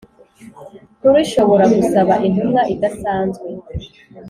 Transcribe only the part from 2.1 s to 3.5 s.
intumwa idasanzwe